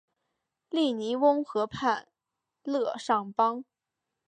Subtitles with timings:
[0.71, 2.07] 利尼翁河畔
[2.63, 3.63] 勒尚邦。